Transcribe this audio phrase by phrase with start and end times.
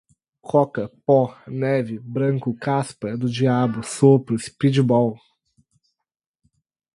[0.41, 5.15] coca, pó, neve, branco, caspa do diabo, sopro, speedball